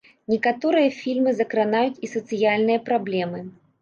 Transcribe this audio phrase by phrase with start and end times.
[0.33, 3.45] Некаторыя фільмы закранаюць і сацыяльныя праблемы.